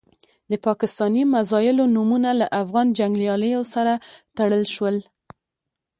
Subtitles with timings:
[0.51, 3.93] د پاکستاني میزایلو نومونه له افغان جنګیالیو سره
[4.37, 4.97] تړل شول.